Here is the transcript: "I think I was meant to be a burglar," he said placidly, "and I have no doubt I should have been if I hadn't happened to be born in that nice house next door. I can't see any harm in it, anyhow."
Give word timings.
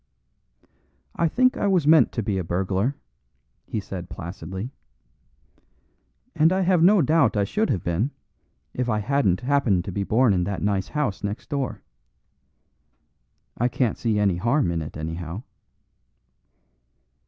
"I 1.15 1.27
think 1.27 1.55
I 1.57 1.67
was 1.67 1.85
meant 1.85 2.11
to 2.13 2.23
be 2.23 2.39
a 2.39 2.43
burglar," 2.43 2.95
he 3.67 3.79
said 3.79 4.09
placidly, 4.09 4.71
"and 6.35 6.51
I 6.51 6.61
have 6.61 6.81
no 6.81 7.03
doubt 7.03 7.37
I 7.37 7.43
should 7.43 7.69
have 7.69 7.83
been 7.83 8.09
if 8.73 8.89
I 8.89 8.97
hadn't 8.97 9.41
happened 9.41 9.85
to 9.85 9.91
be 9.91 10.01
born 10.03 10.33
in 10.33 10.43
that 10.45 10.63
nice 10.63 10.87
house 10.87 11.23
next 11.23 11.49
door. 11.49 11.83
I 13.59 13.67
can't 13.67 13.95
see 13.95 14.17
any 14.17 14.37
harm 14.37 14.71
in 14.71 14.81
it, 14.81 14.97
anyhow." 14.97 15.43